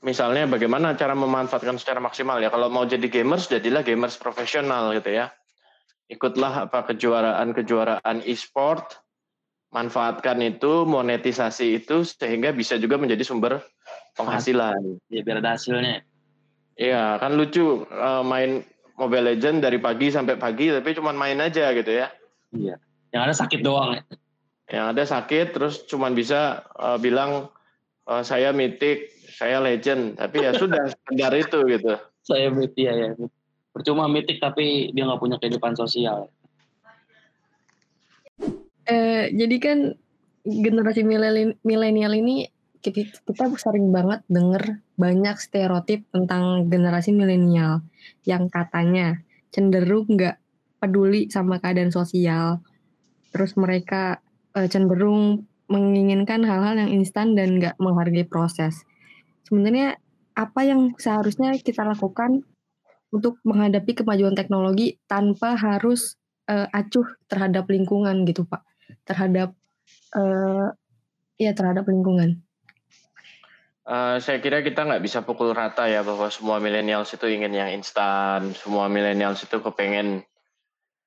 Misalnya 0.00 0.48
bagaimana 0.48 0.96
cara 0.96 1.12
memanfaatkan 1.12 1.76
secara 1.76 2.00
maksimal 2.00 2.40
ya 2.40 2.48
kalau 2.48 2.72
mau 2.72 2.88
jadi 2.88 3.04
gamers 3.04 3.52
jadilah 3.52 3.84
gamers 3.84 4.16
profesional 4.16 4.96
gitu 4.96 5.12
ya. 5.12 5.36
Ikutlah 6.08 6.72
apa 6.72 6.88
kejuaraan-kejuaraan 6.88 8.24
e-sport, 8.24 8.96
manfaatkan 9.68 10.40
itu, 10.40 10.88
monetisasi 10.88 11.84
itu 11.84 12.00
sehingga 12.00 12.56
bisa 12.56 12.80
juga 12.80 12.96
menjadi 12.96 13.20
sumber 13.20 13.60
penghasilan. 14.16 14.80
Ya 15.12 15.20
biar 15.20 15.44
ada 15.44 15.60
hasilnya. 15.60 16.08
Iya, 16.80 17.20
kan 17.20 17.36
lucu 17.36 17.84
uh, 17.84 18.24
main 18.24 18.64
Mobile 18.96 19.36
Legend 19.36 19.60
dari 19.60 19.76
pagi 19.76 20.08
sampai 20.08 20.40
pagi 20.40 20.72
tapi 20.72 20.96
cuma 20.96 21.12
main 21.12 21.36
aja 21.36 21.68
gitu 21.76 21.92
ya. 21.92 22.08
Iya. 22.56 22.80
Yang 23.12 23.22
ada 23.28 23.34
sakit 23.44 23.60
doang 23.60 24.00
ya 24.00 24.04
yang 24.66 24.90
ada 24.90 25.06
sakit 25.06 25.54
terus 25.54 25.86
cuman 25.86 26.14
bisa 26.18 26.66
uh, 26.74 26.98
bilang 26.98 27.50
uh, 28.10 28.22
saya 28.26 28.50
mitik 28.50 29.14
saya 29.36 29.60
legend. 29.60 30.16
Tapi 30.16 30.42
ya 30.42 30.56
sudah 30.56 30.88
sekedar 30.94 31.32
itu 31.36 31.58
gitu. 31.68 31.92
Saya 32.24 32.48
mitik 32.50 32.82
ya, 32.88 32.94
ya. 32.94 33.10
Percuma 33.70 34.08
mitik 34.08 34.40
tapi 34.40 34.90
dia 34.96 35.04
nggak 35.04 35.20
punya 35.20 35.36
kehidupan 35.36 35.76
sosial. 35.76 36.32
Eh, 38.86 39.34
jadi 39.34 39.56
kan 39.58 39.78
generasi 40.46 41.02
milenial 41.66 42.14
ini 42.14 42.46
kita, 42.78 43.18
kita 43.26 43.50
sering 43.58 43.90
banget 43.90 44.22
denger 44.30 44.78
banyak 44.94 45.36
stereotip 45.42 46.06
tentang 46.14 46.70
generasi 46.70 47.10
milenial 47.10 47.82
yang 48.22 48.46
katanya 48.46 49.26
cenderung 49.50 50.06
nggak 50.06 50.38
peduli 50.78 51.28
sama 51.28 51.58
keadaan 51.58 51.90
sosial. 51.90 52.62
Terus 53.34 53.58
mereka 53.58 54.22
uh, 54.56 54.66
cenderung 54.66 55.44
menginginkan 55.68 56.40
hal-hal 56.46 56.80
yang 56.80 56.90
instan 56.90 57.36
dan 57.36 57.60
nggak 57.60 57.76
menghargai 57.76 58.24
proses. 58.24 58.86
Sebenarnya 59.44 60.00
apa 60.32 60.64
yang 60.64 60.96
seharusnya 60.96 61.52
kita 61.60 61.84
lakukan 61.84 62.42
untuk 63.12 63.38
menghadapi 63.44 64.02
kemajuan 64.02 64.34
teknologi 64.34 64.98
tanpa 65.06 65.54
harus 65.54 66.18
uh, 66.50 66.66
acuh 66.72 67.06
terhadap 67.30 67.68
lingkungan 67.70 68.26
gitu 68.26 68.48
pak, 68.48 68.64
terhadap 69.06 69.54
uh, 70.16 70.72
ya 71.36 71.52
terhadap 71.52 71.86
lingkungan. 71.86 72.42
Uh, 73.86 74.18
saya 74.18 74.42
kira 74.42 74.66
kita 74.66 74.82
nggak 74.82 74.98
bisa 74.98 75.22
pukul 75.22 75.54
rata 75.54 75.86
ya 75.86 76.02
bahwa 76.02 76.26
semua 76.26 76.58
milenial 76.58 77.06
itu 77.06 77.26
ingin 77.30 77.54
yang 77.54 77.70
instan, 77.70 78.50
semua 78.58 78.90
milenial 78.90 79.38
itu 79.38 79.62
kepengen 79.62 80.26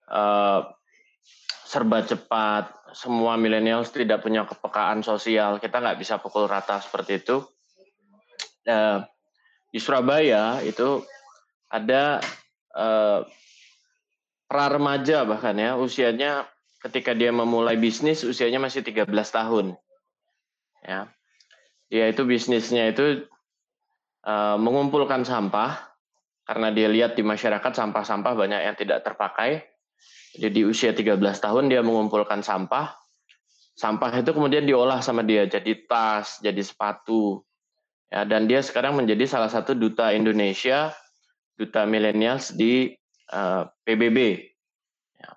uh, 0.08 0.63
serba 1.69 2.01
cepat, 2.01 2.73
semua 2.97 3.38
milenial 3.38 3.85
tidak 3.85 4.25
punya 4.25 4.41
kepekaan 4.49 5.05
sosial. 5.05 5.61
Kita 5.61 5.77
nggak 5.77 6.01
bisa 6.01 6.17
pukul 6.17 6.49
rata 6.49 6.81
seperti 6.81 7.21
itu. 7.21 7.45
Uh, 8.65 9.05
di 9.69 9.77
Surabaya 9.77 10.65
itu 10.65 11.05
ada 11.69 12.25
uh, 12.73 13.21
pra 14.49 14.65
remaja 14.65 15.21
bahkan 15.29 15.53
ya 15.53 15.77
usianya 15.77 16.49
ketika 16.81 17.13
dia 17.13 17.29
memulai 17.29 17.77
bisnis 17.77 18.25
usianya 18.25 18.57
masih 18.57 18.81
13 18.81 19.05
tahun. 19.13 19.77
Ya. 20.81 21.13
Dia 21.93 22.09
itu 22.09 22.25
bisnisnya 22.25 22.89
itu 22.89 23.29
uh, 24.25 24.57
mengumpulkan 24.57 25.21
sampah 25.21 25.85
karena 26.49 26.73
dia 26.73 26.89
lihat 26.89 27.13
di 27.13 27.21
masyarakat 27.21 27.77
sampah-sampah 27.77 28.33
banyak 28.33 28.61
yang 28.65 28.73
tidak 28.73 29.05
terpakai 29.05 29.69
jadi 30.38 30.53
di 30.53 30.63
usia 30.63 30.94
13 30.94 31.18
tahun 31.20 31.74
dia 31.74 31.82
mengumpulkan 31.82 32.46
sampah. 32.46 32.94
Sampah 33.74 34.12
itu 34.20 34.36
kemudian 34.36 34.68
diolah 34.68 35.00
sama 35.00 35.24
dia 35.24 35.48
jadi 35.48 35.74
tas, 35.88 36.38
jadi 36.44 36.60
sepatu. 36.60 37.41
Ya, 38.10 38.25
dan 38.25 38.50
dia 38.50 38.60
sekarang 38.60 38.98
menjadi 38.98 39.25
salah 39.29 39.50
satu 39.50 39.77
duta 39.77 40.12
Indonesia 40.12 40.91
duta 41.60 41.84
millennials 41.84 42.56
di 42.56 42.96
uh, 43.36 43.68
PBB. 43.84 44.18
Ya. 45.20 45.29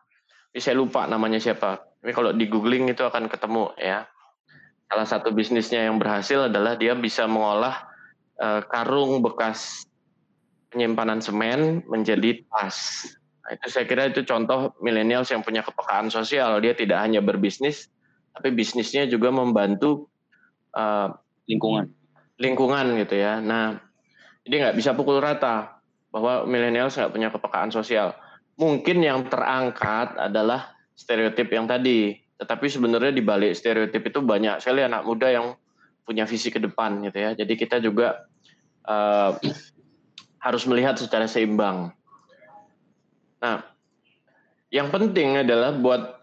Tapi 0.50 0.58
saya 0.62 0.78
lupa 0.78 1.10
namanya 1.10 1.42
siapa. 1.42 1.82
Tapi 1.98 2.12
kalau 2.14 2.30
di 2.30 2.46
googling 2.46 2.86
itu 2.90 3.02
akan 3.02 3.26
ketemu 3.26 3.74
ya. 3.78 4.06
Salah 4.86 5.08
satu 5.08 5.32
bisnisnya 5.32 5.88
yang 5.88 5.96
berhasil 5.96 6.52
adalah 6.52 6.76
dia 6.76 6.92
bisa 6.94 7.24
mengolah 7.26 7.88
uh, 8.38 8.60
karung 8.70 9.24
bekas 9.24 9.88
penyimpanan 10.70 11.18
semen 11.18 11.82
menjadi 11.90 12.44
tas. 12.46 13.08
Nah, 13.42 13.50
itu 13.58 13.66
saya 13.68 13.84
kira 13.90 14.06
itu 14.06 14.22
contoh 14.22 14.78
milenials 14.78 15.34
yang 15.34 15.42
punya 15.42 15.66
kepekaan 15.66 16.08
sosial. 16.14 16.62
Dia 16.62 16.78
tidak 16.78 17.02
hanya 17.02 17.18
berbisnis, 17.18 17.90
tapi 18.30 18.54
bisnisnya 18.54 19.10
juga 19.10 19.34
membantu 19.34 20.06
uh, 20.78 21.10
lingkungan. 21.50 21.90
Lingkungan 22.38 22.96
gitu 23.02 23.18
ya. 23.18 23.42
Nah, 23.42 23.82
jadi 24.46 24.70
nggak 24.70 24.76
bisa 24.78 24.94
pukul 24.94 25.18
rata 25.18 25.82
bahwa 26.14 26.46
milenials 26.46 26.94
nggak 26.94 27.12
punya 27.12 27.28
kepekaan 27.34 27.74
sosial. 27.74 28.14
Mungkin 28.54 29.02
yang 29.02 29.26
terangkat 29.26 30.14
adalah 30.18 30.78
stereotip 30.94 31.50
yang 31.50 31.66
tadi. 31.66 32.14
Tetapi 32.38 32.66
sebenarnya 32.66 33.14
di 33.14 33.22
balik 33.22 33.54
stereotip 33.54 34.02
itu 34.06 34.18
banyak 34.22 34.62
sekali 34.62 34.86
anak 34.86 35.02
muda 35.02 35.30
yang 35.30 35.54
punya 36.02 36.26
visi 36.26 36.50
ke 36.50 36.58
depan 36.58 37.02
gitu 37.06 37.18
ya. 37.18 37.30
Jadi 37.34 37.54
kita 37.54 37.78
juga 37.78 38.26
uh, 38.86 39.38
harus 40.42 40.62
melihat 40.66 40.98
secara 40.98 41.30
seimbang. 41.30 41.94
Nah, 43.42 43.66
yang 44.70 44.88
penting 44.94 45.42
adalah 45.42 45.74
buat 45.74 46.22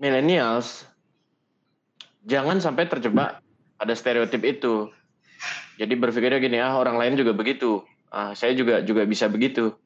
millennials 0.00 0.88
jangan 2.26 2.58
sampai 2.58 2.88
terjebak 2.90 3.44
pada 3.76 3.92
stereotip 3.94 4.42
itu. 4.42 4.90
Jadi 5.76 5.92
berpikirnya 5.94 6.40
gini, 6.40 6.58
ah 6.58 6.80
orang 6.80 6.96
lain 6.96 7.20
juga 7.20 7.36
begitu. 7.36 7.84
Ah, 8.08 8.32
saya 8.32 8.56
juga 8.56 8.80
juga 8.80 9.04
bisa 9.04 9.28
begitu. 9.28 9.76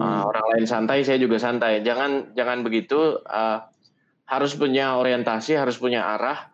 Uh, 0.00 0.22
orang 0.22 0.46
lain 0.56 0.64
santai, 0.70 1.02
saya 1.02 1.18
juga 1.18 1.36
santai. 1.36 1.82
Jangan 1.82 2.32
jangan 2.32 2.62
begitu. 2.62 3.20
Uh, 3.26 3.60
harus 4.24 4.54
punya 4.54 4.96
orientasi, 4.96 5.58
harus 5.58 5.76
punya 5.76 6.06
arah. 6.06 6.50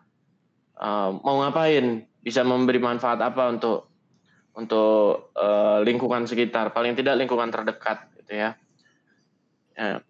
Uh, 0.75 1.21
mau 1.21 1.39
ngapain? 1.45 2.03
Bisa 2.19 2.43
memberi 2.43 2.81
manfaat 2.81 3.21
apa 3.23 3.47
untuk 3.53 3.87
untuk 4.57 5.31
uh, 5.37 5.79
lingkungan 5.85 6.27
sekitar? 6.27 6.75
Paling 6.75 6.97
tidak 6.97 7.15
lingkungan 7.23 7.47
terdekat, 7.53 8.09
gitu 8.19 8.35
ya. 8.35 8.57
Ya. 9.77 10.01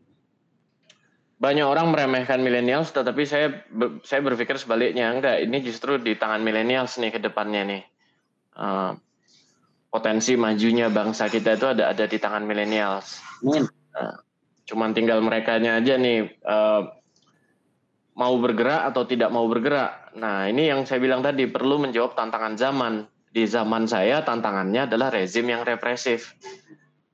Banyak 1.38 1.68
orang 1.70 1.94
meremehkan 1.94 2.42
milenials, 2.42 2.90
tetapi 2.90 3.30
saya 3.30 3.62
saya 4.02 4.22
berpikir 4.26 4.58
sebaliknya. 4.58 5.14
Enggak, 5.14 5.38
ini 5.38 5.62
justru 5.62 6.02
di 6.02 6.18
tangan 6.18 6.42
milenials 6.42 6.98
nih 6.98 7.14
ke 7.14 7.22
depannya 7.22 7.62
nih. 7.62 7.84
Uh, 8.58 8.98
potensi 9.94 10.34
majunya 10.34 10.90
bangsa 10.90 11.30
kita 11.30 11.62
itu 11.62 11.70
ada 11.70 11.94
ada 11.94 12.10
di 12.10 12.18
tangan 12.18 12.42
milenials. 12.42 13.22
Uh, 13.46 14.18
cuman 14.66 14.98
tinggal 14.98 15.22
mereka 15.22 15.62
aja 15.62 15.94
nih 15.94 16.26
uh, 16.42 16.90
mau 18.18 18.34
bergerak 18.42 18.90
atau 18.90 19.06
tidak 19.06 19.30
mau 19.30 19.46
bergerak. 19.46 20.18
Nah 20.18 20.50
ini 20.50 20.74
yang 20.74 20.90
saya 20.90 20.98
bilang 20.98 21.22
tadi 21.22 21.46
perlu 21.46 21.78
menjawab 21.78 22.18
tantangan 22.18 22.58
zaman. 22.58 22.94
Di 23.30 23.46
zaman 23.46 23.86
saya 23.86 24.26
tantangannya 24.26 24.90
adalah 24.90 25.14
rezim 25.14 25.46
yang 25.46 25.62
represif. 25.62 26.34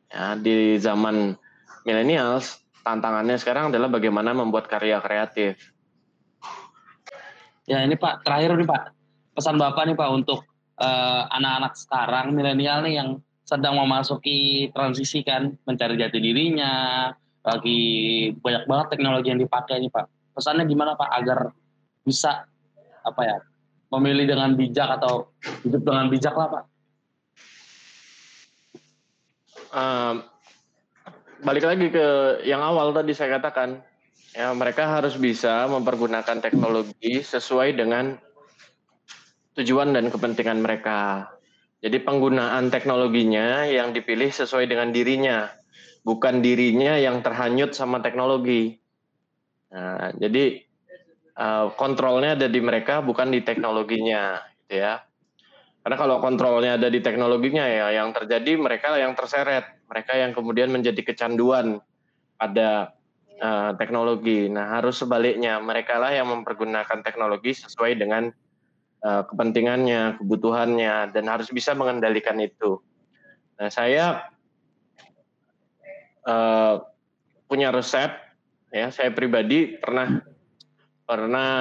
Ya, 0.08 0.40
di 0.40 0.80
zaman 0.80 1.36
milenials 1.84 2.63
tantangannya 2.84 3.40
sekarang 3.40 3.72
adalah 3.72 3.88
bagaimana 3.88 4.36
membuat 4.36 4.68
karya 4.68 5.00
kreatif. 5.00 5.72
Ya 7.63 7.80
ini 7.80 7.96
Pak 7.96 8.28
terakhir 8.28 8.60
nih 8.60 8.68
Pak. 8.68 8.84
Pesan 9.40 9.56
Bapak 9.56 9.88
nih 9.88 9.96
Pak 9.96 10.10
untuk 10.12 10.43
eh, 10.80 11.22
anak-anak 11.32 11.74
sekarang 11.80 12.36
milenial 12.36 12.84
nih 12.84 13.00
yang 13.00 13.10
sedang 13.43 13.76
memasuki 13.76 14.72
transisi 14.72 15.19
kan 15.24 15.52
mencari 15.67 16.00
jati 16.00 16.19
dirinya 16.19 17.12
lagi 17.43 17.82
banyak 18.39 18.63
banget 18.65 18.88
teknologi 18.96 19.28
yang 19.30 19.41
dipakai 19.43 19.84
nih 19.84 19.91
pak. 19.91 20.08
Pesannya 20.32 20.63
gimana 20.63 20.96
pak 20.96 21.12
agar 21.12 21.52
bisa 22.08 22.48
apa 23.04 23.22
ya 23.28 23.38
memilih 23.91 24.26
dengan 24.26 24.56
bijak 24.56 24.89
atau 25.00 25.36
hidup 25.67 25.84
dengan 25.84 26.08
bijak 26.08 26.34
lah 26.34 26.48
pak? 26.50 26.63
Um, 29.74 30.15
balik 31.43 31.67
lagi 31.67 31.88
ke 31.91 32.08
yang 32.47 32.63
awal 32.63 32.95
tadi 32.95 33.12
saya 33.12 33.38
katakan 33.38 33.84
ya 34.34 34.49
mereka 34.56 34.89
harus 34.89 35.19
bisa 35.19 35.67
mempergunakan 35.69 36.41
teknologi 36.41 37.21
sesuai 37.21 37.77
dengan 37.77 38.17
tujuan 39.53 39.93
dan 39.93 40.10
kepentingan 40.10 40.63
mereka. 40.63 41.29
Jadi 41.84 41.99
penggunaan 41.99 42.71
teknologinya 42.71 43.67
yang 43.67 43.91
dipilih 43.91 44.32
sesuai 44.32 44.71
dengan 44.71 44.95
dirinya, 44.95 45.51
bukan 46.08 46.39
dirinya 46.39 46.95
yang 46.95 47.19
terhanyut 47.19 47.75
sama 47.75 47.99
teknologi. 47.99 48.79
Nah, 49.67 50.15
jadi 50.15 50.63
uh, 51.36 51.75
kontrolnya 51.75 52.39
ada 52.39 52.47
di 52.47 52.63
mereka, 52.63 53.03
bukan 53.03 53.36
di 53.36 53.43
teknologinya, 53.43 54.39
gitu 54.63 54.79
ya. 54.79 55.03
Karena 55.84 56.00
kalau 56.00 56.24
kontrolnya 56.24 56.80
ada 56.80 56.88
di 56.88 57.04
teknologinya 57.04 57.67
ya, 57.67 57.91
yang 57.91 58.15
terjadi 58.15 58.56
mereka 58.56 58.96
yang 58.96 59.19
terseret, 59.19 59.84
mereka 59.91 60.15
yang 60.15 60.32
kemudian 60.32 60.72
menjadi 60.72 61.04
kecanduan 61.04 61.84
pada 62.39 62.96
uh, 63.43 63.76
teknologi. 63.76 64.48
Nah, 64.48 64.80
harus 64.80 65.04
sebaliknya, 65.04 65.60
mereka 65.60 66.00
lah 66.00 66.15
yang 66.15 66.32
mempergunakan 66.32 67.04
teknologi 67.04 67.52
sesuai 67.52 68.00
dengan 68.00 68.32
uh, 69.04 69.28
kepentingannya, 69.28 70.24
kebutuhannya, 70.24 71.12
dan 71.12 71.26
harus 71.28 71.52
bisa 71.52 71.76
mengendalikan 71.76 72.39
itu. 72.39 72.80
Nah, 73.60 73.67
saya 73.67 74.32
uh, 76.24 76.80
punya 77.52 77.76
resep, 77.76 78.08
ya, 78.72 78.88
saya 78.88 79.12
pribadi 79.12 79.76
pernah 79.76 80.24
pernah 81.04 81.52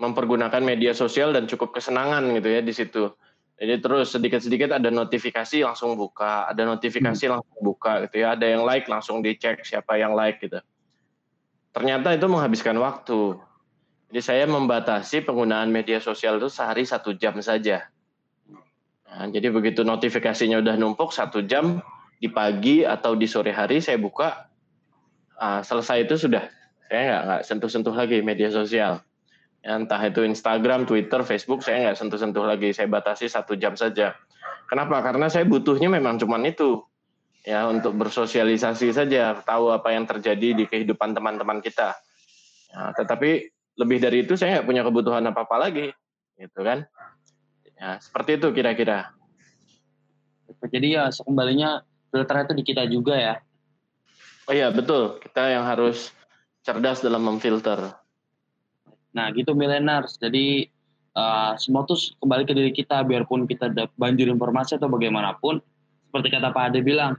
mempergunakan 0.00 0.64
media 0.64 0.96
sosial 0.96 1.36
dan 1.36 1.44
cukup 1.44 1.76
kesenangan 1.76 2.24
gitu 2.32 2.48
ya 2.48 2.64
di 2.64 2.72
situ. 2.72 3.12
Jadi 3.56 3.80
terus 3.80 4.12
sedikit-sedikit 4.12 4.76
ada 4.76 4.92
notifikasi 4.92 5.64
langsung 5.64 5.96
buka, 5.96 6.44
ada 6.44 6.68
notifikasi 6.68 7.24
hmm. 7.24 7.32
langsung 7.40 7.58
buka 7.64 8.04
gitu 8.04 8.20
ya, 8.20 8.36
ada 8.36 8.44
yang 8.44 8.68
like 8.68 8.84
langsung 8.84 9.24
dicek 9.24 9.64
siapa 9.64 9.96
yang 9.96 10.12
like 10.12 10.44
gitu. 10.44 10.60
Ternyata 11.72 12.12
itu 12.12 12.28
menghabiskan 12.28 12.76
waktu. 12.76 13.40
Jadi 14.12 14.20
saya 14.20 14.44
membatasi 14.44 15.24
penggunaan 15.24 15.72
media 15.72 16.04
sosial 16.04 16.36
itu 16.36 16.52
sehari 16.52 16.84
satu 16.84 17.16
jam 17.16 17.40
saja. 17.40 17.88
Nah, 19.08 19.32
jadi 19.32 19.48
begitu 19.48 19.80
notifikasinya 19.88 20.60
udah 20.60 20.76
numpuk 20.76 21.08
satu 21.08 21.40
jam 21.40 21.80
di 22.20 22.28
pagi 22.28 22.84
atau 22.84 23.16
di 23.16 23.24
sore 23.24 23.56
hari 23.56 23.80
saya 23.80 23.96
buka, 23.96 24.52
uh, 25.40 25.64
selesai 25.64 26.04
itu 26.04 26.28
sudah 26.28 26.44
saya 26.86 27.02
nggak 27.02 27.22
nggak 27.24 27.42
sentuh-sentuh 27.48 27.94
lagi 27.96 28.20
media 28.20 28.52
sosial. 28.52 29.00
Ya, 29.66 29.74
entah 29.74 29.98
itu 29.98 30.22
Instagram, 30.22 30.86
Twitter, 30.86 31.26
Facebook 31.26 31.66
saya 31.66 31.90
nggak 31.90 31.98
sentuh-sentuh 31.98 32.46
lagi. 32.46 32.70
Saya 32.70 32.86
batasi 32.86 33.26
satu 33.26 33.58
jam 33.58 33.74
saja. 33.74 34.14
Kenapa? 34.70 35.02
Karena 35.02 35.26
saya 35.26 35.42
butuhnya 35.42 35.90
memang 35.90 36.22
cuma 36.22 36.38
itu 36.46 36.86
ya 37.42 37.66
untuk 37.66 37.98
bersosialisasi 37.98 38.94
saja, 38.94 39.42
tahu 39.42 39.74
apa 39.74 39.90
yang 39.90 40.06
terjadi 40.06 40.54
di 40.54 40.64
kehidupan 40.70 41.18
teman-teman 41.18 41.58
kita. 41.58 41.98
Ya, 42.70 42.94
tetapi 42.94 43.50
lebih 43.76 43.98
dari 44.00 44.24
itu 44.24 44.34
saya 44.34 44.58
nggak 44.58 44.66
punya 44.66 44.82
kebutuhan 44.86 45.24
apa 45.28 45.44
apa 45.44 45.56
lagi 45.60 45.92
gitu 46.36 46.60
kan 46.64 46.88
ya 47.76 48.00
seperti 48.00 48.40
itu 48.40 48.48
kira-kira 48.56 49.12
jadi 50.72 50.88
ya 50.88 51.04
kembalinya 51.12 51.84
filter 52.08 52.48
itu 52.48 52.52
di 52.56 52.64
kita 52.64 52.82
juga 52.88 53.14
ya 53.16 53.34
oh 54.48 54.54
iya 54.56 54.72
betul 54.72 55.20
kita 55.20 55.52
yang 55.52 55.64
harus 55.68 56.12
cerdas 56.64 57.04
dalam 57.04 57.20
memfilter 57.24 57.92
nah 59.16 59.32
gitu 59.32 59.56
millennials. 59.56 60.20
Jadi 60.20 60.68
uh, 61.16 61.56
semua 61.56 61.88
tuh 61.88 61.96
kembali 62.20 62.44
ke 62.44 62.52
diri 62.52 62.70
kita 62.76 63.00
biarpun 63.08 63.48
kita 63.48 63.72
banjir 63.96 64.28
informasi 64.28 64.76
atau 64.76 64.92
bagaimanapun 64.92 65.64
seperti 66.12 66.28
kata 66.36 66.52
Pak 66.52 66.64
Ade 66.70 66.84
bilang 66.84 67.16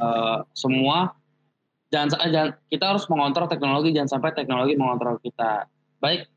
uh, 0.00 0.40
semua 0.56 1.12
jangan, 1.92 2.16
jangan 2.32 2.50
kita 2.72 2.84
harus 2.96 3.04
mengontrol 3.12 3.46
teknologi 3.46 3.92
jangan 3.92 4.18
sampai 4.18 4.32
teknologi 4.32 4.74
mengontrol 4.80 5.20
kita. 5.20 5.68
Baik 6.00 6.32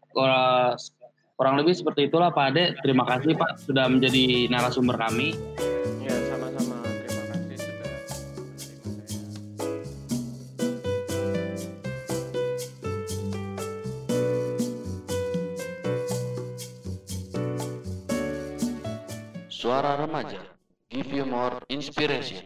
kurang 1.35 1.55
lebih 1.55 1.73
seperti 1.73 2.11
itulah 2.11 2.35
Pak 2.35 2.45
Ade. 2.51 2.75
Terima 2.83 3.07
kasih 3.07 3.39
Pak 3.39 3.63
sudah 3.63 3.87
menjadi 3.87 4.51
narasumber 4.51 4.99
kami 4.99 5.31
Suara 19.65 19.95
Remaja. 19.95 20.41
Give 20.91 21.11
You 21.11 21.25
More 21.25 21.59
Inspiration 21.69 22.43